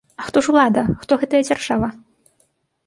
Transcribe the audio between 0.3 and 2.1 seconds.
ж улада, хто гэтая дзяржава?!